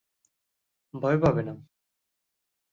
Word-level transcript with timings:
ভয় 0.93 1.17
পাবে 1.23 1.41
না। 1.43 1.53